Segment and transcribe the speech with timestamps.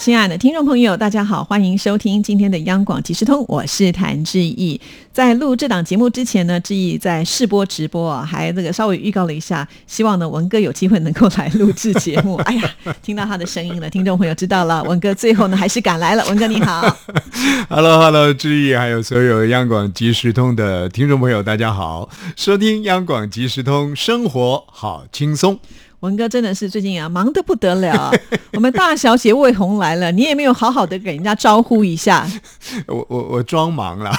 [0.00, 4.80] 亲爱的听众朋友，大家好，欢迎收听今天的央广即时通，我是谭志毅。
[5.12, 12.36] 在录这档节目之前呢，志毅在试播直播啊，还这个稍微预告了一下，希望呢文哥有机会能够来录制节目。
[12.48, 16.24] 哎呀，听到他的声音了，听众朋友知道了，文哥最后呢还是赶来了。
[16.28, 16.80] 文哥你好，
[17.68, 25.58] Hello Hello，志毅还有所有央广即时通的听众朋友，大家好，收听央广即时通，生活好轻松。
[26.00, 28.10] 文哥真的是最近啊忙得不得了，
[28.54, 32.26] 我们大小姐魏红来了，你也没有好好的给人家招呼一下。
[32.88, 34.10] 我我我装忙了，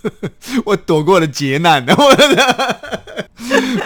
[0.66, 1.96] 我躲过了劫难的。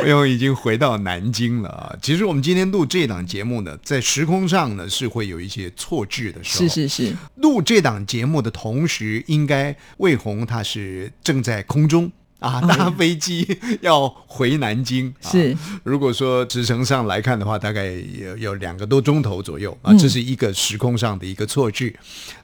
[0.02, 1.95] 魏红已经回到南京了啊。
[2.02, 6.68] 其实我们今天录这档节目呢，在时空上呢是会有一些错置的时候。
[6.68, 12.10] 是是是，录这档节目的同时，应该魏红他是正在空中。
[12.38, 15.56] 啊，搭飞机要回南京 是。
[15.82, 21.94] 如果说直程上来看的话，大概有有两个多钟头左右啊，这是一个时空上的一个错置。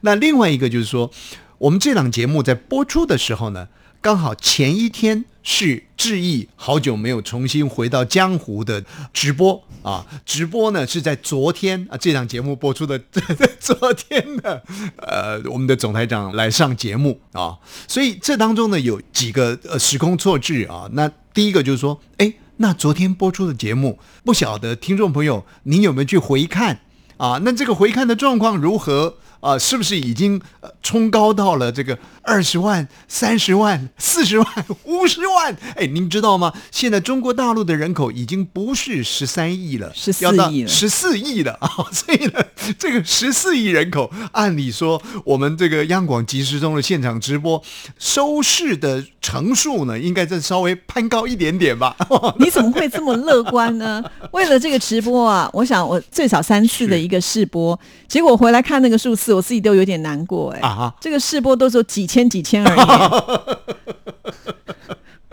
[0.01, 1.11] 那另外一个就是说，
[1.59, 3.69] 我们这档节目在播出的时候呢。
[4.05, 13.01] 刚好前一天是志毅好久没有重新回到江湖的直播啊，直播呢是在昨天啊，这档节目播出的
[13.59, 14.63] 昨天的，
[14.99, 17.57] 呃，我们的总台长来上节目啊，
[17.89, 20.87] 所以这当中呢有几个呃时空错置啊。
[20.93, 26.81] 那第一个就是说，哎，那昨天播出的节目，不晓得听众朋友您有没有去回看
[27.17, 27.41] 啊？
[27.43, 29.17] 那这个回看的状况如何？
[29.45, 30.41] 啊，是不是已经
[30.83, 34.47] 冲高到了这个二十万、三十万、四十万、
[34.85, 35.55] 五十万？
[35.77, 36.55] 哎，您知道吗？
[36.71, 41.69] 现在中国大陆的人口已经不是十三亿了，十四亿了，十四亿了啊！
[41.93, 42.43] 所以呢，
[42.79, 47.63] 这个十四亿人口，按理说，我们这个央广即时中的现场直播
[47.99, 51.95] 收视的成数呢，应该再稍微攀高一点点吧？
[52.41, 54.03] 你怎么会这么乐观呢？
[54.33, 57.79] 为了这个直播啊，我想我最少三次的一个试播，
[58.09, 59.34] 结果回来看那个数字。
[59.35, 62.81] 我自己都有点难过哎，啊这个试播都是几千几千而已。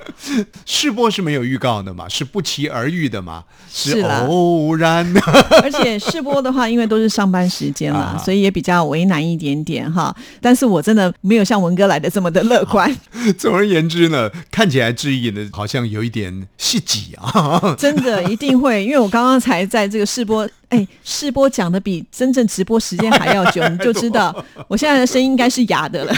[0.66, 2.07] 试播是没有预告的嘛？
[2.09, 3.44] 是不期而遇的嘛？
[3.72, 5.22] 是偶然的。
[5.63, 10.16] 而且试播的话，因为都是上班时间嘛，所以也比较为难一点点哈。
[10.39, 12.94] 但是我真的没有像文哥来的这么的乐观。
[13.38, 17.75] 总而言之呢，看起来志毅呢好像有一点戏挤啊。
[17.78, 24.33] 真的一定会，因为我刚刚才在这个试播，哎，试播讲的比真正直播时间还要久，你就知道
[24.68, 26.16] 我现在的声音应该是哑的了。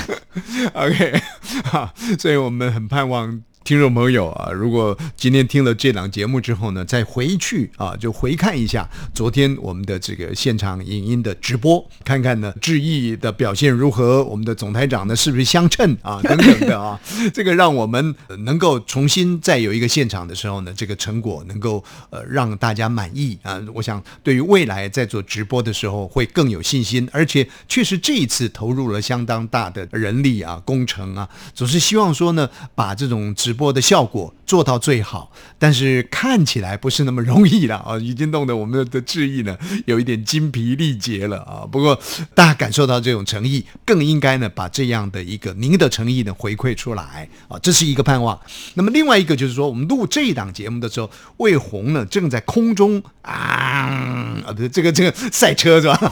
[0.73, 1.21] OK，
[1.65, 3.41] 好，所以我们很盼望。
[3.63, 16.99] 听众朋友啊，如果今天听了这档节目之后呢，再回去啊，就回看一下昨天我们的这个现场影音的直播，看看呢志毅的表现如何，我们的总台长呢是不是相称啊，等等的啊，
[17.33, 23.61] 这个让我们能够重新再有一个现场的时候呢，这个成果能够呃让大家满意啊。
[23.73, 37.99] 我想对于未来在做直播的时候会更有信心，而且确实这一次投入了相当大的人力啊、工程啊，总是希望说呢，把这种直直播的效果做到最好，但是看起来不是那么容易了啊！
[37.99, 39.55] 已经弄得我们的志毅呢
[39.85, 41.61] 有一点精疲力竭了啊！
[41.71, 41.99] 不过
[42.33, 47.59] 大家感受到这种诚意，更应该呢把这样的一个您的诚意呢回馈出来啊！
[47.61, 48.39] 这是一个盼望。
[48.73, 56.11] 那么另外一个就是说，我们录这一档节目的时候，魏红呢正在空中啊啊，这个这个赛车是吧？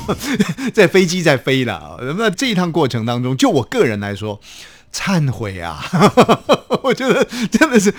[0.72, 1.98] 在飞机在飞了。
[2.20, 4.40] 那这一趟过程当中，就我个人来说。
[4.94, 5.84] 忏悔啊！
[6.84, 7.94] 我觉得真的是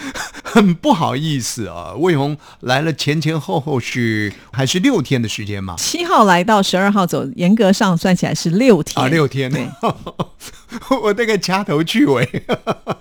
[0.44, 1.92] 很不好意思啊。
[1.96, 5.76] 魏红来了前前后后是还是六天的时间嘛？
[5.78, 9.50] 七号来到十二号走，严格上算起来是六天啊，六天。
[9.50, 9.68] 对，
[11.02, 12.26] 我那个掐头去尾，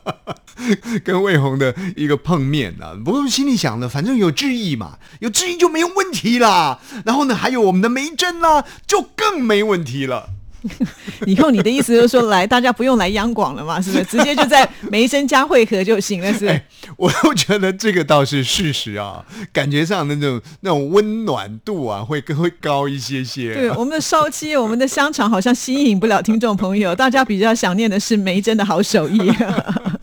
[1.03, 2.94] 跟魏红的一个碰面啊。
[3.03, 6.79] 不过心里想的，反正有质疑嘛，有质疑就没有问题啦。
[7.05, 10.29] 然后呢，还有我们的梅珍呢，就更没问题了。
[11.25, 13.81] 以后你的意思就是说，来大家不用来央广了嘛？
[13.81, 14.03] 是不是？
[14.05, 16.34] 直接就在梅生家汇合就行了？
[16.34, 16.61] 是？
[16.97, 23.53] 我都觉得这个倒是事实啊，感觉上那种那种温暖度啊，会更会高一些些。
[23.53, 29.31] 对，我们的烧鸡，我们的香肠，好像吸引不了听众朋友，大家比较想念的是梅珍的好手艺。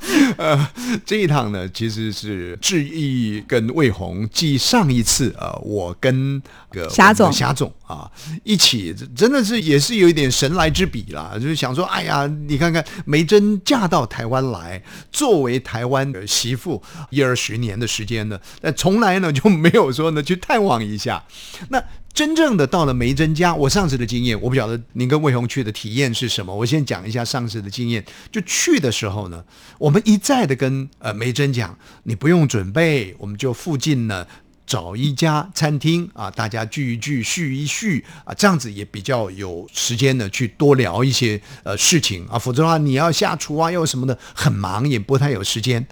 [0.39, 0.69] 呃，
[1.05, 6.41] 这一趟呢，其实是志毅跟魏红继上一次呃，我跟
[6.71, 8.11] 个霞总霞总啊
[8.43, 21.23] 一起，真的是也是有一点神神来之笔啦，就是想说，哎呀，你看看梅珍嫁到台湾来，作为台湾的媳妇一二十年的时间呢，但从来呢就没有说呢去探望一下
[21.69, 21.83] 那。
[22.15, 26.53] 真正的到了梅珍家，我上次的经验，我不晓得您跟魏红去的体验是什么。
[26.53, 28.05] 我先讲一下上次的经验。
[28.33, 29.45] 就去的时候呢，
[29.79, 34.27] 我们一再的跟呃梅珍讲，你不用准备，我们就附近呢
[34.69, 42.39] 找一家餐厅啊，大家聚一聚，叙一叙啊，这样子也比较有时间呢去多聊一些呃事情啊。
[42.39, 45.87] 否则的话，你要下厨啊，又什么的，很忙，也不太有时间。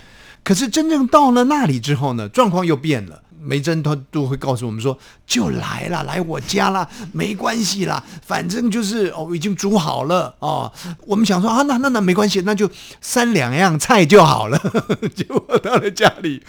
[0.45, 3.23] 可是真正到了那里之后呢，状况又变了。
[3.47, 10.73] 梅珍他都会告诉我们说，就来了，来我家了，没关系啦，反正就是哦，已经煮好了哦。
[11.07, 12.69] 我们想说啊，那那那没关系，那就
[13.01, 14.61] 三两样菜就好了。
[15.15, 16.43] 结果到了家里，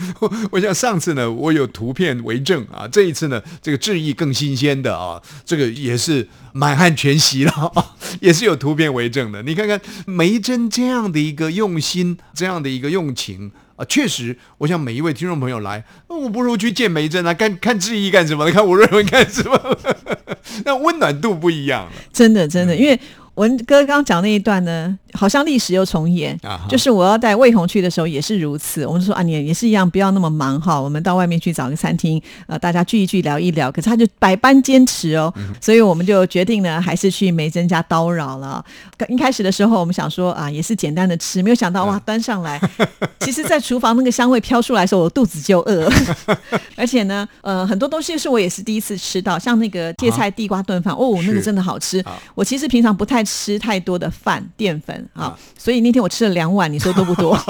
[0.51, 7.71] 我想上次呢，我有图片为证啊，这一次呢，这个质疑更新鲜的啊，这个也是满汉全席了，
[8.19, 9.43] 也是有图片为证的。
[9.43, 13.51] 你看看梅珍这样的一个用心，这样的一个用情。
[13.77, 18.51] 啊，确实，我想每一位听众朋友来，那我不如去见梅珍啊，看看志毅干什么？
[18.51, 19.77] 看吴瑞文干什么？
[20.65, 22.99] 那温暖度不一样了，真的，真的，因为。
[23.37, 26.37] 文哥刚刚讲那一段呢，好像历史又重演。
[26.67, 28.85] 就是我要带魏红去的时候也是如此。
[28.85, 30.81] 我们说啊，你也是一样，不要那么忙哈。
[30.81, 33.71] 我们到外面去找个餐厅，呃，大家聚一聚，聊一聊。
[33.71, 35.31] 可是他就百般坚持哦，
[35.61, 38.63] 所以我们就决定呢，还是去梅珍家叨扰了。
[39.07, 42.59] 一开始的时候，我们想说啊，也是简单的吃，没有想到哇，端上来，
[43.21, 45.87] 其实，在厨房那个香味飘出来的时候，我肚子就饿。
[46.75, 52.03] 而且呢，呃，很多东西是我也是第一次吃到，像那个芥菜地瓜炖饭，哦，那个真的好吃。
[52.33, 53.26] 我其实平常不太。
[53.27, 57.37] 吃太多的饭淀粉啊，所以那天我吃了两碗，你说多不多？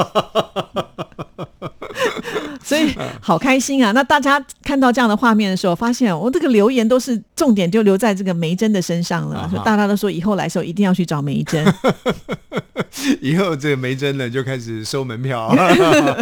[2.64, 3.94] 所以好开心啊！
[3.94, 9.38] 那大家看到这样的画面的时候，发现我这个留言都是重点，就留在这个梅珍的身上了。
[9.38, 11.64] 啊大家都说以后来的时候一定要去找梅珍，
[13.22, 15.54] 以后这个梅珍呢就开始收门票，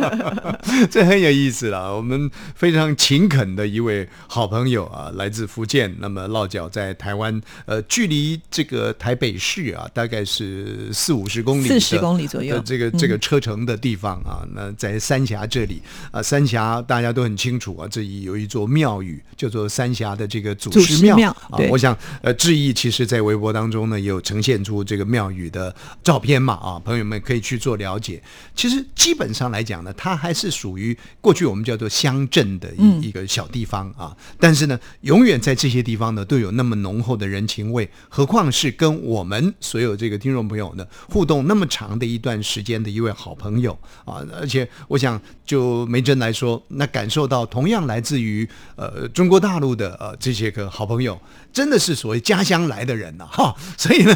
[0.90, 1.96] 这很有意思了。
[1.96, 15.82] 我们非常勤恳的一位好朋友啊，来自福建，那么落脚在台湾，呃，距离这个台北市啊，大概是四五十公里，四十公里左右，这个这个车程的地方啊，那在三峡这里
[16.12, 16.22] 啊。
[16.22, 21.60] 三峡大家都很清楚啊，这里有一座庙宇叫做三峡的这个祖师庙啊。
[21.70, 25.74] 我想呃，志毅其实在微博当中呢，也有呈现出这个庙宇的
[26.04, 28.22] 照片嘛啊，朋友们可以去做了解。
[28.56, 34.16] 其实基本上来讲呢，它还是属于过去我们叫做乡镇的一一个小地方啊。
[34.40, 44.26] 但是呢，永远在这些地方呢，都有那么浓厚的人情味，何况是跟我们所有这个听众朋友呢互动那么长的一段时间的一位好朋友啊。
[44.34, 51.20] 而且我想就梅珍来说，那感受到同样来自于呃中国大陆的呃这些个好朋友，
[51.54, 54.16] 真的是所谓家乡来的人呐哈， 所以呢，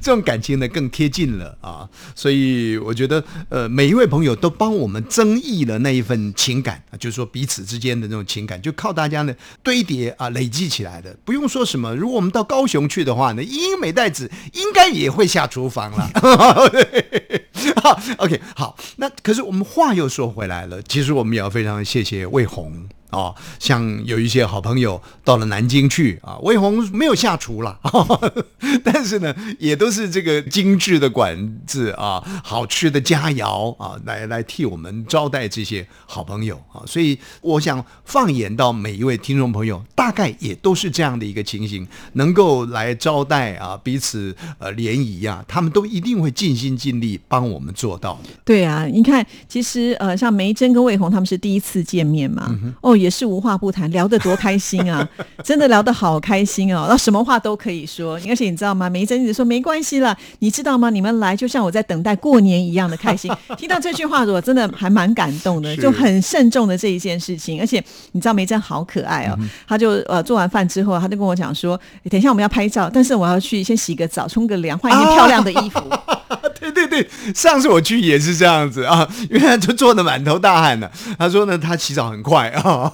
[0.00, 11.94] 这种感情呢更贴近了啊，所以我觉得呃每一位朋友都帮我们增益了那一份情感啊，就是说彼此之间的那种情感，就靠大家呢堆叠啊累积起来的，不用说什么。
[11.94, 16.10] 如果我们到高雄去的话呢，英美代子应该也会下厨房了。
[17.82, 22.88] 好，OK，好，那可是我们话又说回来了，其实我们也要非常谢谢魏红。
[23.12, 27.78] 哦，像有一些好朋友到了南京去啊，魏红没有下厨了，
[28.82, 36.80] 但是呢，也都是这个精致的馆子啊，好吃的佳肴啊，来来替我们招待这些好朋友啊。
[36.86, 48.30] 所以我想放眼到每一位听众朋友，大概也都是这样的一个情形，能够来招待啊，彼此呃联谊啊，他们都一定会尽心尽力帮我们做到的。
[48.42, 52.96] 对啊，你看，其实呃，像梅珍跟魏红他们是第一次见面嘛，哦。
[53.02, 55.06] 也是无话不谈，聊得多开心啊！
[55.42, 58.14] 真的聊得好开心哦，那什么话都可以说。
[58.28, 58.88] 而且你知道吗？
[58.88, 60.88] 梅珍一直说没关系了，你知道吗？
[60.88, 63.30] 你们来就像我在等待过年一样的开心。
[63.58, 67.60] 听到这句话，我真的还蛮感动的，就很慎重的这一件事情。
[67.60, 67.82] 而且
[68.12, 71.78] 你知道梅珍好可爱哦，他就呃做完饭之后，他就跟我讲说
[72.08, 75.80] ：“等一下我们要拍照，但是我要去先洗个澡，冲个凉，换一件漂亮的衣服。
[76.62, 80.90] ”对对对，上次我去也是这样子啊，因为他就做的满头大汗的。
[81.18, 82.91] 他说呢，他洗澡很快啊，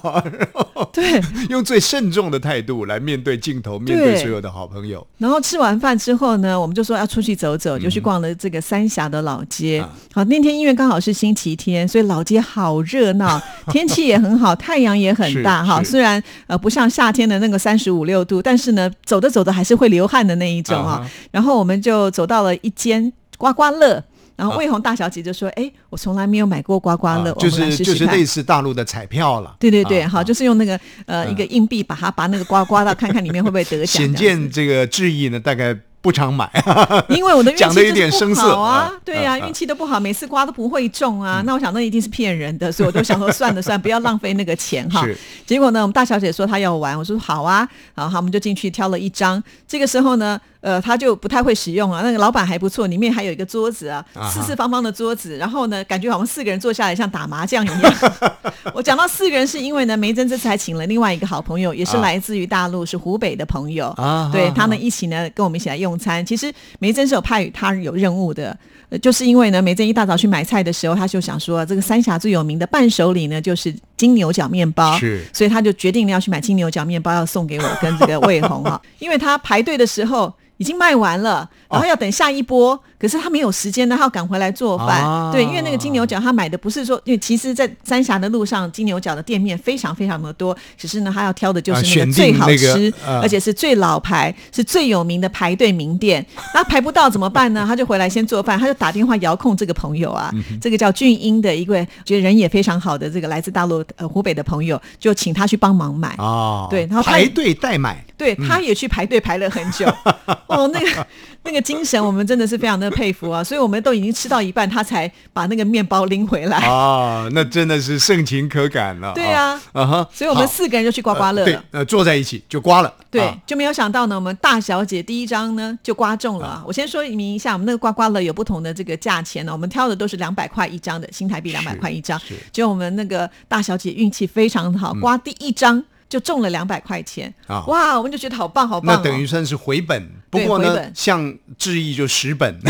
[0.91, 5.05] 对， 用最慎重的态度来面对镜头，面对所有的好朋友。
[5.17, 9.85] 然后吃完饭之后呢，我们就说要出去走走，就去逛了这个三峡的老街。
[10.13, 13.41] 好，那天因为刚好是星期天，所以老街好热闹，
[13.71, 15.83] 天气也很好， 太阳也很大哈。
[15.83, 21.09] 虽然呃不像夏天的那个三十五六度，但是呢，走着走着还是会流汗的那一种啊。
[21.31, 23.11] 然后我们就走到了一间。
[23.37, 24.03] 刮刮乐，
[24.39, 33.87] 然后魏红大小姐就说：“哎，我从来没有买过刮刮乐，就是就是类似大陆的彩票了。”对对对，好，就是用那个呃一个硬币把它把那个刮刮到，看看里面会不会得奖。
[33.87, 36.49] 显见这个质疑呢，大概不常买，
[37.09, 41.43] 因为我的运气讲的有点生涩好啊啊，对呀、嗯嗯运气都不好，每次刮都不会中啊。
[41.45, 45.17] 那我想那一定是骗人的，所以我都想说算了算了，不要浪费那个钱哈是。
[45.45, 49.43] 结果呢，我们大小姐说她要玩，我说好啊，然后我们就进去挑了一张。
[49.67, 52.01] 这个时候呢，呃，他就不太会使用啊。
[52.03, 57.93] 那个老板还不错，里面还有一个桌子啊啊，四四方方的桌子，然后呢，感觉好像四个人坐下来像打麻将一样。
[58.73, 66.25] 我讲到四个人，是因为呢，梅珍这次还请了另外一个好朋友，也是啊来自于大陆，是湖北的朋友啊对他们一起呢跟我们一起来用餐。
[66.25, 68.57] 其实梅珍是有派他有任务的。
[68.91, 85.03] 呃就是因为呢，梅珍一大早去买菜的时候，他就想说，这个三峡最有名的伴手礼呢，就是金牛角面包，是所以他就决定要去买金牛角面包，要送给我跟这个魏红哈， 因为他排队的时候已经卖完了，然后要等下一波，可是他没有时间呢，他要赶回来做饭。
[85.05, 96.25] 啊对，因为那个金牛角他买的不是说，因为其实，在三峡的路上，金牛角的店面非常非常的多，只是呢，他要挑的就是那个最好那个吃，啊而且是最老牌、是最有名的排队名店。
[96.53, 97.63] 那排不到怎么办呢？
[97.65, 100.29] 他就回来先做饭，他就打电话遥控这个朋友啊，
[100.59, 106.15] 这个叫俊英的一位，觉得人也非常好的这个来自大陆呃湖北的朋友，就请他去帮忙买。
[106.17, 109.85] 哦，对然后他排队代买，对，他也去排队排了很久，
[110.47, 111.07] 哦，那个
[111.43, 113.43] 那个精神，我们真的是非常的佩服啊！
[113.43, 116.57] 所以我们都已经吃到一半，他才把那个面包拎回来。
[116.57, 119.13] 啊，那真的是盛情可感了。
[119.13, 122.93] 对啊啊哈，所以我们四个人就去刮刮乐对了。，呃，坐在一起就刮了。
[123.09, 126.63] 对，啊就没有想到呢，我们大小姐第一张呢就刮中了啊。
[126.67, 132.35] 我先说明一下，我们那个刮刮乐有不同的这个价钱呢，我们挑的都是两百块一张的，新台币两百块一张是。
[132.51, 139.03] 就我们那个大小姐运气非常好，刮第一张就中了两百块钱啊，哇，我们就觉得好棒好棒、那哦。
[139.03, 142.59] 等于算是回本，不过呢像志毅就十本，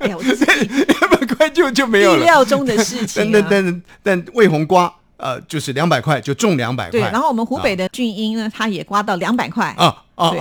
[0.00, 2.20] 哎呀，我两百块就就没有意。
[2.20, 3.46] 料中的事情、但啊。
[3.50, 6.92] 但但但魏红刮，呃，就是两百块就中两百块。
[6.92, 9.74] 对，然后我们湖北的俊英呢，他也刮到两百块。
[9.78, 10.32] 啊啊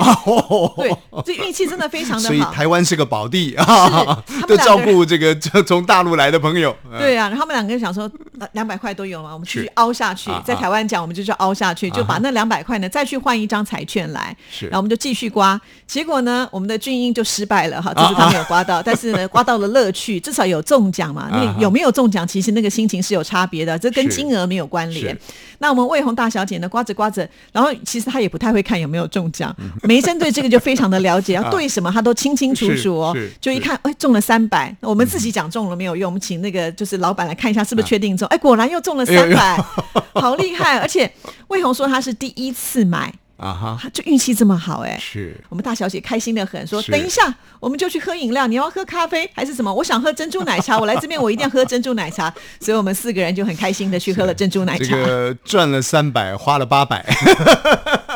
[0.75, 2.42] 对对，这运气真的非常的好所以。
[2.51, 6.75] 台湾是个宝地啊，他们 都照顾这个这从大陆来的朋友。
[6.92, 8.10] 嗯对啊，然后他们两个人想说，
[8.53, 10.41] 两百块都有嘛，我们继续凹下去啊。
[10.46, 14.65] 在台湾讲，我们就叫凹下去，就把那两百块呢再去换一张彩券来，是。
[14.67, 15.60] 然后我们就继续刮。
[15.86, 21.29] 结果呢，我们的俊英就失败了哈，这次他没有刮到，但是呢，刮到了乐趣，至少有中奖嘛。
[21.32, 25.17] 那有没有中奖，其实那个心情是有差别的，这跟金额没有关联。
[25.60, 29.72] 那我们魏红大小姐呢，刮着刮着，然后其实她也不太会看有没有中奖，嗯。
[29.84, 39.58] 梅珍对这个就非常的了解， 要对什么她都清清楚楚哦是是，就一看，哎，中了三百，我们自己讲中了没有用，我们请那个就是老板来看一下是不是确定中，哎，果然又中了三百，
[40.20, 40.78] 好厉害！
[40.80, 41.12] 而且
[41.48, 44.98] 魏红说她是第一次买， 啊哈，就运气这么好，哎。
[45.00, 48.48] 是我们大小姐开心的很，说：“等一下，我们就去喝饮料。
[48.48, 49.72] 你要喝咖啡还是什么？
[49.74, 50.78] 我想喝珍珠奶茶。
[50.80, 52.34] 我来这边，我一定要喝珍珠奶茶。
[52.60, 54.96] 所以我们四个人就很开心的去喝了珍珠奶这茶。
[54.96, 57.06] 个赚了三百，花了八百，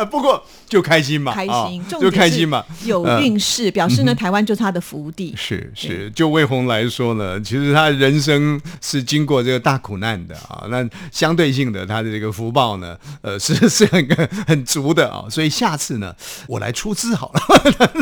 [0.06, 5.34] 不过就开心嘛，开啊心，重就开心嘛，有嗯运势，表示呢台湾就是他的福地。
[5.38, 14.08] 是是，就魏红来说呢，其实他人生是经过这个大苦难的啊，那相对性的他的这个福报呢，呃，是是很
[14.48, 16.16] 很足的啊，所以下次呢，
[16.48, 17.42] 我来出资好了，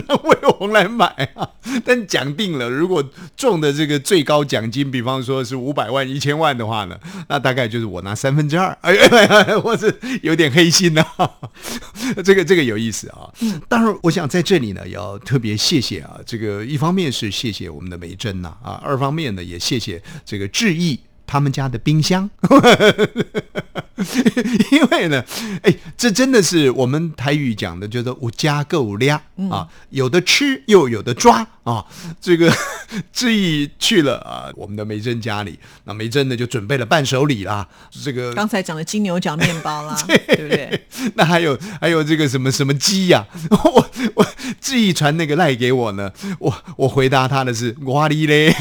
[0.08, 1.48] 让 魏红来买啊。
[1.86, 3.04] 但讲定了，如果
[3.38, 11.06] 中的这个最高奖金，比方说是五百万、一千万的话呢，那大概就是我拿三分之二，哎呀， 我是有点黑心呐、
[12.24, 13.30] 这个这个有意思啊。
[13.68, 22.30] 当然，我想在这里呢，也要特别谢谢啊，这个一方面是谢谢我们的梅珍呐啊，二方面呢也谢谢这个志毅他们家的冰箱。
[24.72, 25.24] 因为呢，
[25.64, 31.86] 哎，这真的是我们台语讲的，叫做“五家够俩”啊，有的吃又有的抓啊。
[32.20, 32.52] 这个
[33.14, 37.68] 志毅去了啊，我们的梅珍家里，那梅珍呢就准备了伴手礼啦，
[38.04, 40.86] 这个刚才讲的金牛角面包啦， 对不对？
[41.16, 44.26] 那还有还有这个什么什么鸡呀、我我
[44.60, 48.54] 志毅传那个赖给我呢，我我回答他的是哇哩嘞，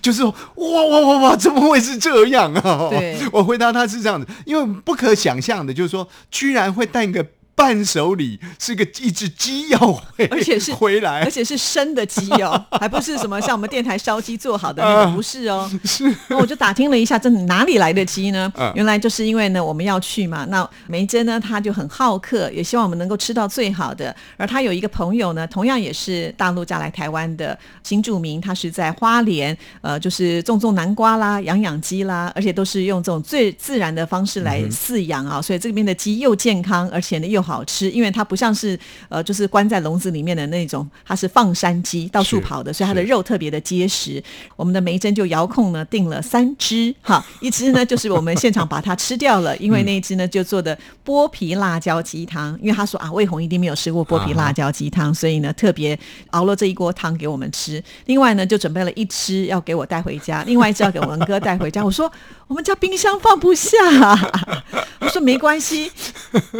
[0.00, 2.88] 就是说哇哇哇哇，怎么会是这样啊？
[2.90, 15.70] 对我回答他是这样子，因为不可想象的，就是说居然会带个伴手礼，是个一只鸡要回，而且是回来而，且是生的鸡哦， 还不是什么像我们电台烧鸡做好的那个，啊不是哦。
[15.84, 18.72] 是，那我就打听了一下，这哪里来的鸡呢嗯？
[18.74, 20.46] 原来就是因为呢，我们要去嘛。
[20.48, 24.14] 那梅珍呢，她就很好客，也希望我们能够吃到最好的。
[24.36, 38.78] 而她有一个朋友呢，同样也是大陆嫁来台湾的新住民，他是在花莲，呃，就是种种南瓜啦，养养鸡啦，而且都是用这种最自然的方式来饲养啊，所以这边的鸡又健康，而且呢又好好吃，因为它不像是
[39.10, 44.22] 呃就是关在笼子里面的那种，它是放山鸡到处跑的，所以它的肉特别的结实。
[44.56, 55.98] 我们的梅珍就遥控呢订了三只，哈， 一只呢就是我们现场把它吃掉了， 因为那一只呢就做的剥皮辣椒鸡汤，因为他说啊魏红一定没有吃过剥皮辣椒鸡汤，所以呢特别
[56.30, 57.82] 熬了这一锅汤给我们吃。
[58.06, 61.84] 另外呢就准备了一只要给我带回家， 另外一只要给文哥带回家。
[61.84, 62.10] 我说
[62.48, 63.76] 我们家冰箱放不下，
[65.00, 65.90] 我说没关系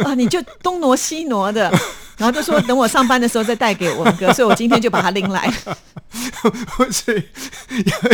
[0.03, 1.71] 啊，你就东东挪西挪的。
[2.17, 5.51] 然后就说等我上班的时候再带给文哥，所以我今天就把它拎来。
[6.91, 7.23] 所以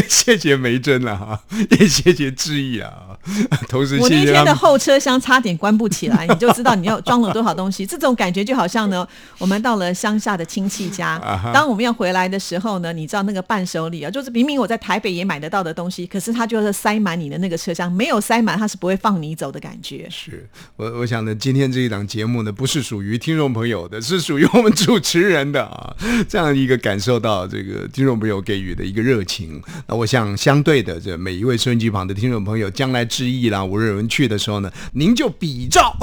[0.07, 2.91] 谢谢梅珍了哈，也谢谢志毅啊，
[3.67, 4.29] 同时我那。
[4.29, 7.85] 天的后车厢 差点关不起来，你就知道你要装了多少东西。
[7.89, 9.07] 这种感觉就好像呢，
[9.39, 11.17] 我们到了乡下的亲戚家
[11.53, 20.07] 当我们要回来的时候呢，你知道那个伴手礼啊，就是明明我在台北也买得到的东西，可是它就是塞满你的那个车厢，没有塞满它是不会放你走的感觉。
[20.09, 25.95] 是我我想呢，今天这一档节目呢，不是属于听众朋友的，是属于我们主持人的啊，
[26.27, 29.61] 这样一个感受到这个听众朋友给予的一个热情。
[29.87, 35.95] 那我想相对的，这每一位收音机旁的听众朋友，将来之意啦、吴瑞文去的时候呢，您就比照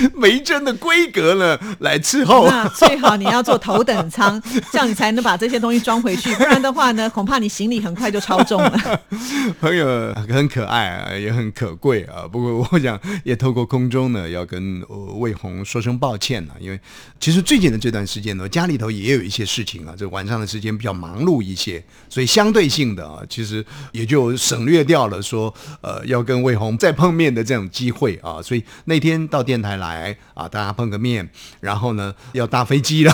[0.14, 2.48] 梅珍的规格呢来伺候。
[2.48, 4.40] 那最好你要坐头等舱，
[4.72, 9.00] 这样你才能把这些东西装回去，不然的话呢， 恐怕你行李很快就超重了。
[9.60, 12.26] 朋友很可爱啊，也很可贵啊。
[12.30, 16.78] 不过我想也透过空中呢，要跟呃魏红说声抱歉啊，因为
[17.20, 28.40] 其实最近的这段时间呢，家里头也有一些事情啊，这晚上的时间比较忙碌一些，所以相对性的啊，其实也就省略掉了说呃要跟魏红再碰面的这种机会啊。
[28.42, 31.28] 所以那天到电台来来啊，大家碰个面，
[31.60, 33.12] 然后呢要搭飞机了，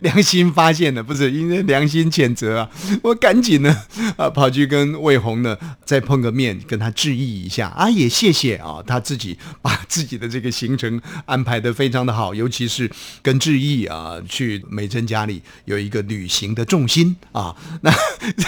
[0.00, 2.70] 良心发现了，不是因为良心谴责啊，
[3.02, 3.76] 我赶紧呢
[4.16, 12.90] 啊跑去跟魏红呢再碰个面，跟他致意一下啊，也谢谢啊，他自己把自己的这个行程安排的非常的好，尤其是
[13.22, 17.92] 跟致毅啊去美珍家里有一个旅行的重心啊，那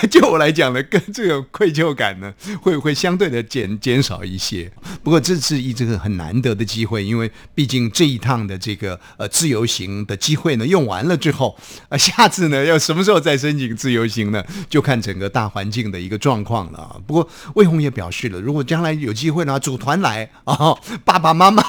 [0.09, 4.71] 就我来讲呢，跟这个愧疚感呢会会相对的减减少一些。
[5.03, 14.41] 不过这是一这个很难得的机会，因为毕竟这一趟的这个呃自由行的机会呢用完了之后，啊、 下次呢要什么时候再申请自由行呢？
[14.71, 16.95] 就看整个大环境的一个状况了啊。
[17.05, 20.73] 不过魏红也表示了，如果将来有机会呢，组团来啊，
[21.05, 21.61] 爸爸妈妈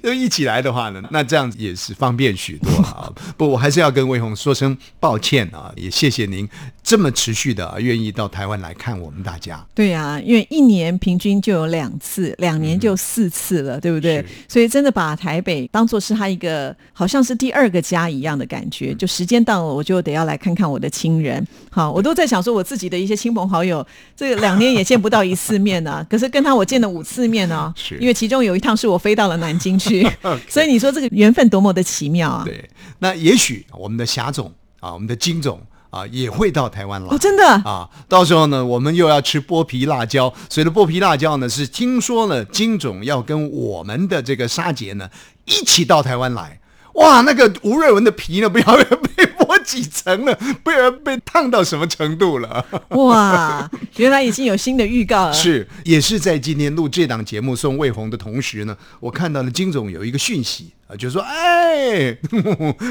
[0.00, 3.12] 都 一起来的话呢，那这样子也是方便许多啊。
[3.36, 6.48] 不，我还是要跟魏红说声抱歉啊，也谢谢您
[6.84, 9.66] 这么持续的、啊、愿意到台湾来看我们大家。
[9.74, 14.24] 对呀、因为一年平均就有两次，两年就四次了，对不对？
[14.46, 18.94] 所以真的把台北当做是他一个好像是第二个家一样的感觉。
[18.94, 21.44] 就时间到了，我就得要来看看我的亲人。
[21.70, 30.06] 好，我都在想说，我自己的一些亲朋好友，这两年也见不到一次面呢、 可是跟他我见了五次面呢、是因为其中有一趟是我飞到了南京去，
[30.48, 32.42] 所以你说这个缘分多么的奇妙啊！
[32.44, 35.60] 对，那也许我们的霞总啊，我们的金总
[35.96, 37.08] 啊，也会到台湾来。
[37.08, 40.32] 哦，真的啊，到时候呢，我们又要吃剥皮辣椒。
[40.50, 45.08] 所以的剥皮辣椒呢，是听说了金总要跟我们的这个沙姐呢
[45.46, 46.60] 一起到台湾来。
[46.96, 48.76] 哇，那个吴瑞文的皮呢，不要
[49.16, 52.64] 被剥几层了， 不要被烫到什么程度了？
[52.96, 55.32] 哇，原来已经有新的预告了。
[55.32, 62.16] 是，也是在今天录这档节目送魏红的同时呢，我看到了金总有一个讯息啊，就说：“哎，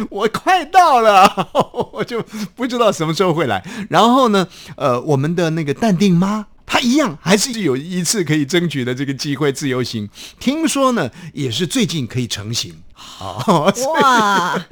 [0.10, 1.50] 我快到了，
[1.94, 2.22] 我就
[2.56, 6.46] 不知道什么时候会来。”然后呢，呃，我们的那个淡定妈。
[6.66, 13.40] 她一样还是有一次可以争取的这个机会自由行，听说呢也是最近可以成型啊，
[13.76, 14.66] 所以哇，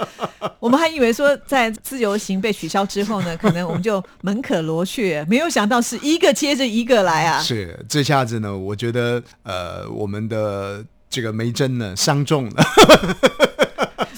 [0.59, 7.41] 我们还以为说在自由行被取消之后呢，可能我们就门可罗雀，没有想到是一个接着一个来啊！
[7.41, 12.65] 是这下子呢，我觉得呃，我们的这个梅珍呢伤重了。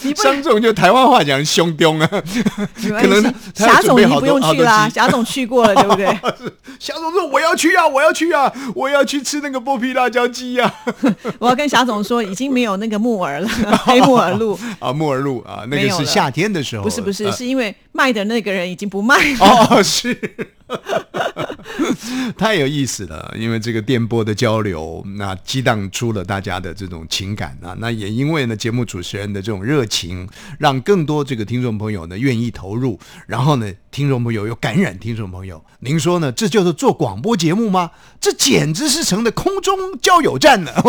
[0.08, 6.06] 你不伤重就台湾话讲胸中啊，可能霞总你不用去啦，多好多鸡霞总去过了，对不对？
[6.80, 10.74] 霞总说我要去啊，我要去啊，我要去吃那个剥皮辣椒鸡啊！
[11.40, 13.48] 我要跟霞总说，已经没有那个木耳了，
[13.86, 14.60] 黑木耳露。
[14.80, 19.68] 啊，木耳露啊，那个是夏天的时候，不是不是，呃是因为卖的那个人已经不卖了。
[19.70, 20.14] 哦，是，
[22.38, 23.34] 太有意思了。
[23.40, 27.74] 因为这个电波的交流，那激荡出了大家的这种情感啊。
[27.80, 30.28] 那也因为呢，节目主持人的这种热情，
[30.60, 35.64] 让更多这个听众朋友呢愿意投入，然后呢听众朋友，有感染听众朋友。
[35.80, 36.30] 您说呢？
[36.30, 37.92] 这就是做广播节目吗？
[38.20, 40.84] 这简直是成了空中交友站了。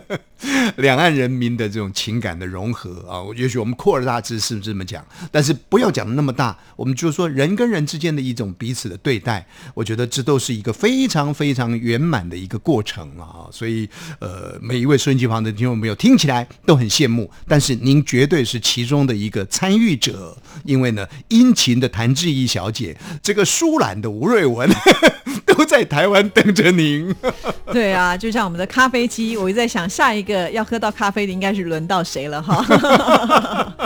[0.78, 6.56] 两岸人民的这种情感的融合啊，也许我们扩而大之是这么讲，但是不要讲的那么大。
[6.74, 13.44] 我们就说人跟人之间的一种彼此的对待，我觉得这都是一个非常非常圆满的一个过程啊。
[13.50, 13.86] 所以，
[14.20, 20.34] 呃，每一位收音机旁的听众朋友听起来都很羡慕，但是您绝对是其中的一个参与者，
[20.64, 24.68] 因为呢，殷勤的谭志毅小姐，这个舒兰的吴瑞文，
[25.46, 27.14] 都在台湾等着您。
[27.72, 32.64] 对啊，就像我们的咖啡机，我一直在想下一个要喝到咖啡的应该是轮到谁了哈。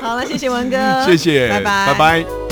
[0.00, 2.47] 好了，谢谢文哥，谢谢，拜拜，拜拜。